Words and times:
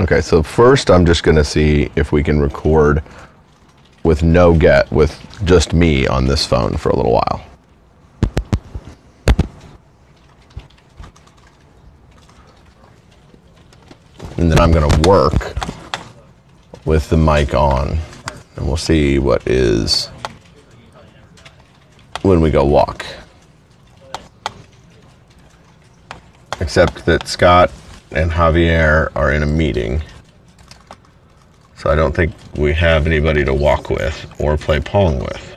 Okay, 0.00 0.22
so 0.22 0.42
first 0.42 0.90
I'm 0.90 1.04
just 1.04 1.22
gonna 1.22 1.44
see 1.44 1.90
if 1.94 2.10
we 2.10 2.22
can 2.22 2.40
record 2.40 3.02
with 4.02 4.22
no 4.22 4.54
get, 4.54 4.90
with 4.90 5.20
just 5.44 5.74
me 5.74 6.06
on 6.06 6.26
this 6.26 6.46
phone 6.46 6.78
for 6.78 6.88
a 6.88 6.96
little 6.96 7.12
while. 7.12 7.44
And 14.38 14.50
then 14.50 14.58
I'm 14.58 14.72
gonna 14.72 15.02
work 15.06 15.54
with 16.86 17.10
the 17.10 17.18
mic 17.18 17.52
on, 17.52 17.98
and 18.56 18.66
we'll 18.66 18.78
see 18.78 19.18
what 19.18 19.46
is 19.46 20.06
when 22.22 22.40
we 22.40 22.50
go 22.50 22.64
walk. 22.64 23.04
Except 26.58 27.04
that 27.04 27.28
Scott 27.28 27.70
and 28.12 28.30
Javier 28.30 29.10
are 29.14 29.32
in 29.32 29.42
a 29.42 29.46
meeting. 29.46 30.02
So 31.76 31.90
I 31.90 31.94
don't 31.94 32.14
think 32.14 32.34
we 32.56 32.72
have 32.74 33.06
anybody 33.06 33.44
to 33.44 33.54
walk 33.54 33.90
with 33.90 34.30
or 34.38 34.56
play 34.56 34.80
Pong 34.80 35.18
with. 35.20 35.56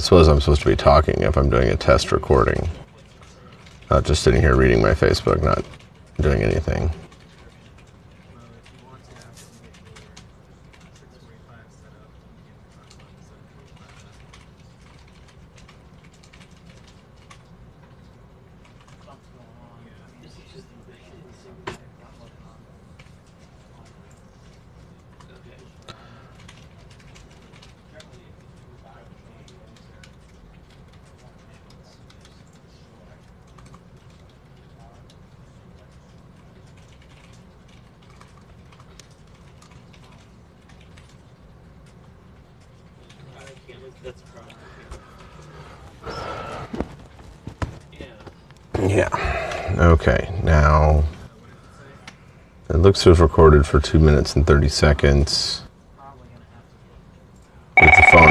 I 0.00 0.02
suppose 0.02 0.28
I'm 0.28 0.40
supposed 0.40 0.62
to 0.62 0.68
be 0.68 0.76
talking 0.76 1.20
if 1.20 1.36
I'm 1.36 1.50
doing 1.50 1.68
a 1.68 1.76
test 1.76 2.10
recording. 2.10 2.70
Not 3.90 4.06
just 4.06 4.22
sitting 4.22 4.40
here 4.40 4.56
reading 4.56 4.80
my 4.80 4.92
Facebook, 4.92 5.42
not 5.42 5.62
doing 6.18 6.42
anything. 6.42 6.90
Yeah. 48.80 49.76
Okay. 49.78 50.40
Now, 50.42 51.04
it 52.68 52.76
looks 52.76 53.02
to 53.02 53.10
have 53.10 53.20
recorded 53.20 53.66
for 53.66 53.78
two 53.80 53.98
minutes 53.98 54.36
and 54.36 54.46
30 54.46 54.68
seconds 54.68 55.62
with 57.80 57.90
the 57.96 58.02
phone 58.12 58.22
on. 58.22 58.30